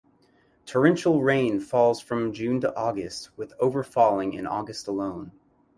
[0.65, 5.31] Torrential rain falls from June to August, with over falling in August alone.